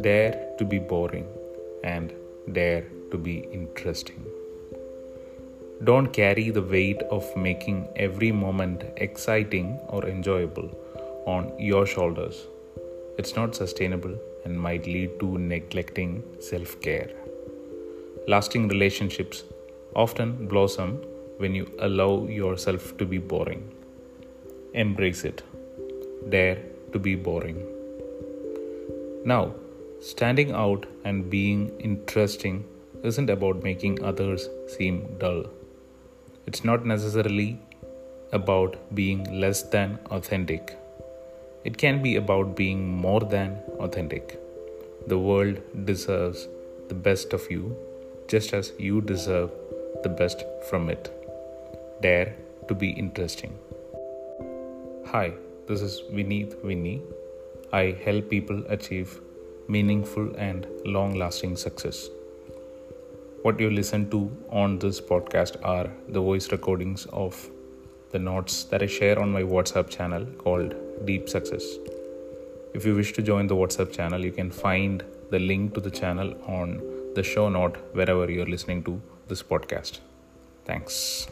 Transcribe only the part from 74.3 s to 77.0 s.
can find the link to the channel on